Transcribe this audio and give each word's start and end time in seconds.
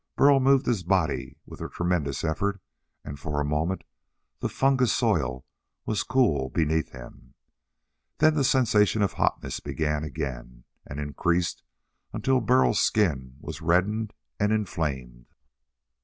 Burl 0.15 0.39
moved 0.39 0.65
his 0.65 0.81
body 0.81 1.37
with 1.45 1.61
a 1.61 1.69
tremendous 1.69 2.23
effort 2.23 2.59
and 3.05 3.19
for 3.19 3.39
a 3.39 3.45
moment 3.45 3.83
the 4.39 4.49
fungus 4.49 4.91
soil 4.91 5.45
was 5.85 6.01
cool 6.01 6.49
beneath 6.49 6.89
him. 6.89 7.35
Then 8.17 8.33
the 8.33 8.43
sensation 8.43 9.03
of 9.03 9.13
hotness 9.13 9.59
began 9.59 10.03
again 10.03 10.63
and 10.87 10.99
increased 10.99 11.61
until 12.13 12.41
Burl's 12.41 12.79
skin 12.79 13.35
was 13.41 13.61
reddened 13.61 14.13
and 14.39 14.51
inflamed. 14.51 15.35